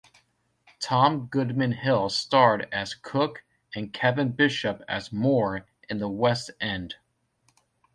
[0.79, 3.43] Tom Goodman-Hill starred as Cook
[3.75, 6.95] and Kevin Bishop as Moore in the West End.